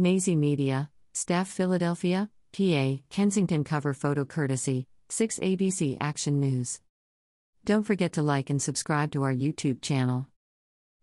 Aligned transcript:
Nazy 0.00 0.36
Media, 0.36 0.90
Staff 1.12 1.48
Philadelphia, 1.48 2.30
PA, 2.56 2.98
Kensington 3.10 3.64
cover 3.64 3.92
photo 3.92 4.24
courtesy, 4.24 4.86
6 5.08 5.40
ABC 5.40 5.96
Action 6.00 6.38
News. 6.38 6.80
Don't 7.64 7.82
forget 7.82 8.12
to 8.12 8.22
like 8.22 8.48
and 8.48 8.62
subscribe 8.62 9.10
to 9.10 9.24
our 9.24 9.34
YouTube 9.34 9.82
channel. 9.82 10.28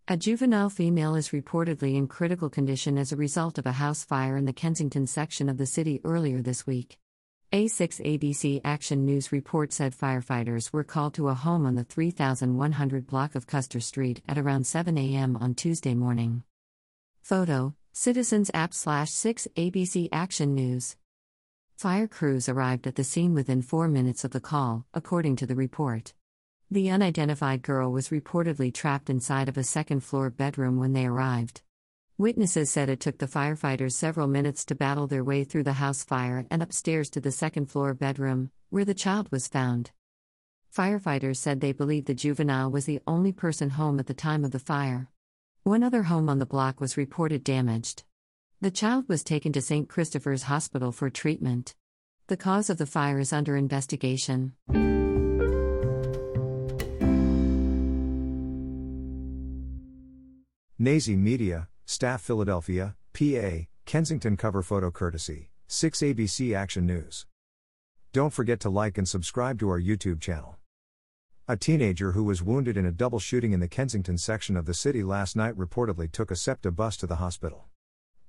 A 0.08 0.16
juvenile 0.16 0.70
female 0.70 1.14
is 1.14 1.28
reportedly 1.28 1.94
in 1.94 2.08
critical 2.08 2.48
condition 2.48 2.96
as 2.96 3.12
a 3.12 3.16
result 3.16 3.58
of 3.58 3.66
a 3.66 3.72
house 3.72 4.02
fire 4.02 4.34
in 4.34 4.46
the 4.46 4.54
Kensington 4.54 5.06
section 5.06 5.50
of 5.50 5.58
the 5.58 5.66
city 5.66 6.00
earlier 6.02 6.40
this 6.40 6.66
week. 6.66 6.96
A6 7.52 8.00
ABC 8.00 8.62
Action 8.64 9.04
News 9.04 9.30
report 9.30 9.74
said 9.74 9.94
firefighters 9.94 10.72
were 10.72 10.84
called 10.84 11.12
to 11.16 11.28
a 11.28 11.34
home 11.34 11.66
on 11.66 11.74
the 11.74 11.84
3100 11.84 13.06
block 13.06 13.34
of 13.34 13.46
Custer 13.46 13.80
Street 13.80 14.22
at 14.26 14.38
around 14.38 14.66
7 14.66 14.96
a.m. 14.96 15.36
on 15.36 15.54
Tuesday 15.54 15.94
morning. 15.94 16.44
Photo 17.20 17.74
Citizens 17.98 18.50
app 18.52 18.74
slash 18.74 19.10
6 19.10 19.48
ABC 19.56 20.10
Action 20.12 20.54
News. 20.54 20.96
Fire 21.78 22.06
crews 22.06 22.46
arrived 22.46 22.86
at 22.86 22.96
the 22.96 23.02
scene 23.02 23.32
within 23.32 23.62
four 23.62 23.88
minutes 23.88 24.22
of 24.22 24.32
the 24.32 24.38
call, 24.38 24.84
according 24.92 25.36
to 25.36 25.46
the 25.46 25.54
report. 25.54 26.12
The 26.70 26.90
unidentified 26.90 27.62
girl 27.62 27.90
was 27.90 28.10
reportedly 28.10 28.72
trapped 28.72 29.08
inside 29.08 29.48
of 29.48 29.56
a 29.56 29.64
second 29.64 30.00
floor 30.00 30.28
bedroom 30.28 30.76
when 30.76 30.92
they 30.92 31.06
arrived. 31.06 31.62
Witnesses 32.18 32.70
said 32.70 32.90
it 32.90 33.00
took 33.00 33.16
the 33.16 33.26
firefighters 33.26 33.92
several 33.92 34.26
minutes 34.26 34.66
to 34.66 34.74
battle 34.74 35.06
their 35.06 35.24
way 35.24 35.42
through 35.42 35.64
the 35.64 35.80
house 35.80 36.04
fire 36.04 36.44
and 36.50 36.62
upstairs 36.62 37.08
to 37.08 37.20
the 37.22 37.32
second 37.32 37.70
floor 37.70 37.94
bedroom, 37.94 38.50
where 38.68 38.84
the 38.84 38.92
child 38.92 39.32
was 39.32 39.48
found. 39.48 39.90
Firefighters 40.70 41.38
said 41.38 41.62
they 41.62 41.72
believed 41.72 42.08
the 42.08 42.14
juvenile 42.14 42.70
was 42.70 42.84
the 42.84 43.00
only 43.06 43.32
person 43.32 43.70
home 43.70 43.98
at 43.98 44.06
the 44.06 44.12
time 44.12 44.44
of 44.44 44.50
the 44.50 44.58
fire. 44.58 45.08
One 45.66 45.82
other 45.82 46.04
home 46.04 46.28
on 46.28 46.38
the 46.38 46.46
block 46.46 46.80
was 46.80 46.96
reported 46.96 47.42
damaged. 47.42 48.04
The 48.60 48.70
child 48.70 49.08
was 49.08 49.24
taken 49.24 49.52
to 49.52 49.60
St. 49.60 49.88
Christopher's 49.88 50.44
Hospital 50.44 50.92
for 50.92 51.10
treatment. 51.10 51.74
The 52.28 52.36
cause 52.36 52.70
of 52.70 52.78
the 52.78 52.86
fire 52.86 53.18
is 53.18 53.32
under 53.32 53.56
investigation. 53.56 54.52
Nazy 60.78 61.16
Media, 61.16 61.66
Staff 61.84 62.20
Philadelphia, 62.20 62.94
PA, 63.12 63.66
Kensington 63.86 64.36
cover 64.36 64.62
photo 64.62 64.92
courtesy, 64.92 65.50
6 65.66 65.98
ABC 65.98 66.54
Action 66.54 66.86
News. 66.86 67.26
Don't 68.12 68.32
forget 68.32 68.60
to 68.60 68.70
like 68.70 68.96
and 68.98 69.08
subscribe 69.08 69.58
to 69.58 69.68
our 69.70 69.80
YouTube 69.80 70.20
channel. 70.20 70.60
A 71.48 71.56
teenager 71.56 72.10
who 72.10 72.24
was 72.24 72.42
wounded 72.42 72.76
in 72.76 72.86
a 72.86 72.90
double 72.90 73.20
shooting 73.20 73.52
in 73.52 73.60
the 73.60 73.68
Kensington 73.68 74.18
section 74.18 74.56
of 74.56 74.66
the 74.66 74.74
city 74.74 75.04
last 75.04 75.36
night 75.36 75.56
reportedly 75.56 76.10
took 76.10 76.32
a 76.32 76.34
SEPTA 76.34 76.72
bus 76.72 76.96
to 76.96 77.06
the 77.06 77.16
hospital. 77.16 77.66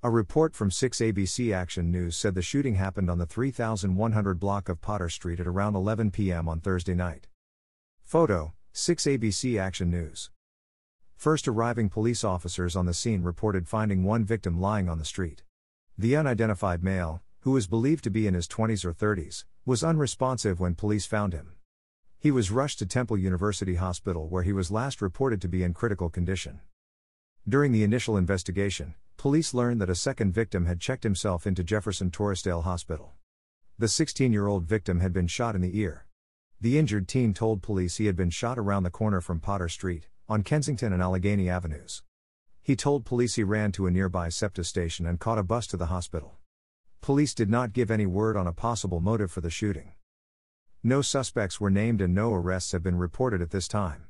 A 0.03 0.11
report 0.11 0.53
from 0.53 0.69
6 0.69 0.99
ABC 0.99 1.51
Action 1.51 1.89
News 1.89 2.15
said 2.15 2.35
the 2.35 2.43
shooting 2.43 2.75
happened 2.75 3.09
on 3.09 3.17
the 3.17 3.25
3100 3.25 4.39
block 4.39 4.69
of 4.69 4.81
Potter 4.81 5.09
Street 5.09 5.39
at 5.39 5.47
around 5.47 5.75
11 5.75 6.11
p.m. 6.11 6.47
on 6.47 6.59
Thursday 6.59 6.93
night. 6.93 7.25
Photo 8.03 8.53
6 8.73 9.05
ABC 9.05 9.59
Action 9.59 9.89
News. 9.89 10.29
First 11.15 11.47
arriving 11.47 11.89
police 11.89 12.23
officers 12.23 12.75
on 12.75 12.85
the 12.85 12.93
scene 12.93 13.23
reported 13.23 13.67
finding 13.67 14.03
one 14.03 14.25
victim 14.25 14.61
lying 14.61 14.87
on 14.87 14.99
the 14.99 15.05
street. 15.05 15.41
The 15.97 16.15
unidentified 16.15 16.83
male, 16.83 17.23
who 17.39 17.57
is 17.57 17.65
believed 17.65 18.03
to 18.03 18.11
be 18.11 18.27
in 18.27 18.35
his 18.35 18.47
20s 18.47 18.85
or 18.85 18.93
30s, 18.93 19.43
was 19.65 19.83
unresponsive 19.83 20.59
when 20.59 20.75
police 20.75 21.07
found 21.07 21.33
him. 21.33 21.56
He 22.19 22.31
was 22.31 22.49
rushed 22.49 22.79
to 22.79 22.87
Temple 22.87 23.17
University 23.17 23.75
Hospital 23.75 24.27
where 24.27 24.41
he 24.41 24.51
was 24.51 24.71
last 24.71 25.01
reported 25.03 25.39
to 25.41 25.47
be 25.47 25.61
in 25.61 25.75
critical 25.75 26.09
condition. 26.09 26.61
During 27.47 27.71
the 27.71 27.83
initial 27.83 28.17
investigation, 28.17 28.95
police 29.17 29.53
learned 29.53 29.79
that 29.81 29.89
a 29.89 29.95
second 29.95 30.33
victim 30.33 30.65
had 30.65 30.81
checked 30.81 31.03
himself 31.03 31.45
into 31.45 31.63
Jefferson 31.63 32.09
Torresdale 32.09 32.63
Hospital. 32.63 33.13
The 33.77 33.87
16 33.87 34.33
year 34.33 34.47
old 34.47 34.63
victim 34.63 34.99
had 34.99 35.13
been 35.13 35.27
shot 35.27 35.53
in 35.53 35.61
the 35.61 35.79
ear. 35.79 36.07
The 36.59 36.79
injured 36.79 37.07
teen 37.07 37.35
told 37.35 37.61
police 37.61 37.97
he 37.97 38.07
had 38.07 38.15
been 38.15 38.31
shot 38.31 38.57
around 38.57 38.81
the 38.81 38.89
corner 38.89 39.21
from 39.21 39.39
Potter 39.39 39.69
Street, 39.69 40.07
on 40.27 40.41
Kensington 40.41 40.91
and 40.91 41.03
Allegheny 41.03 41.47
Avenues. 41.47 42.01
He 42.63 42.75
told 42.75 43.05
police 43.05 43.35
he 43.35 43.43
ran 43.43 43.71
to 43.73 43.85
a 43.85 43.91
nearby 43.91 44.29
SEPTA 44.29 44.63
station 44.63 45.05
and 45.05 45.19
caught 45.19 45.37
a 45.37 45.43
bus 45.43 45.67
to 45.67 45.77
the 45.77 45.85
hospital. 45.85 46.37
Police 46.99 47.35
did 47.35 47.49
not 47.49 47.73
give 47.73 47.91
any 47.91 48.07
word 48.07 48.35
on 48.35 48.47
a 48.47 48.53
possible 48.53 48.99
motive 48.99 49.31
for 49.31 49.41
the 49.41 49.51
shooting. 49.51 49.91
No 50.87 51.01
suspects 51.01 51.59
were 51.59 51.69
named 51.69 51.99
and 51.99 52.15
no 52.15 52.33
arrests 52.33 52.71
have 52.71 52.81
been 52.81 52.97
reported 52.97 53.41
at 53.41 53.51
this 53.51 53.67
time. 53.67 54.07